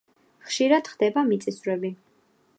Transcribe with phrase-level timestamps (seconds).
[0.47, 1.95] ხშირად ხდება მიწისძვრები.